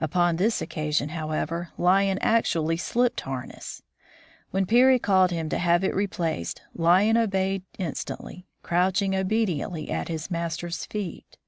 [0.00, 3.82] Upon this occasion, however, Lion actu ally slipped harness.
[4.52, 10.30] When Peary called him to have it replaced, Lion obeyed instantly, crouching obediently at his
[10.30, 11.38] master's feet.